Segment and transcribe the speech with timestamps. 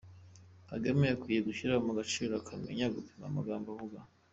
[0.69, 3.99] Kagame akwiye gushyira mu gaciro akamenya gupima amagambo avuga.